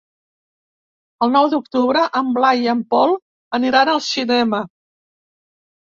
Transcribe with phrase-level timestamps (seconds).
[1.25, 3.17] El nou d'octubre en Blai i en Pol
[3.61, 4.67] aniran al cinema.